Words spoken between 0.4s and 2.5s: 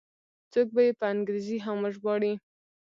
څوک به یې په انګریزي هم وژباړي.